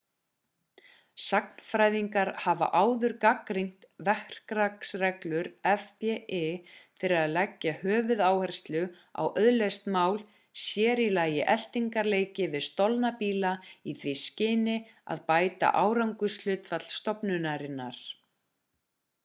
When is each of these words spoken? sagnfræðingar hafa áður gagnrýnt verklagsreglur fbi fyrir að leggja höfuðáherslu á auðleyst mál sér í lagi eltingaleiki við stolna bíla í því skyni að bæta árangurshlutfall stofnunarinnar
sagnfræðingar 1.23 2.29
hafa 2.43 2.67
áður 2.83 3.11
gagnrýnt 3.25 3.83
verklagsreglur 4.07 5.49
fbi 5.81 6.15
fyrir 7.01 7.15
að 7.17 7.33
leggja 7.35 7.73
höfuðáherslu 7.83 8.81
á 9.21 9.23
auðleyst 9.25 9.89
mál 9.97 10.17
sér 10.63 11.01
í 11.05 11.05
lagi 11.19 11.43
eltingaleiki 11.57 12.47
við 12.55 12.65
stolna 12.71 13.11
bíla 13.21 13.51
í 13.93 13.95
því 14.05 14.15
skyni 14.25 14.79
að 15.17 15.21
bæta 15.29 15.69
árangurshlutfall 15.85 16.81
stofnunarinnar 16.99 18.01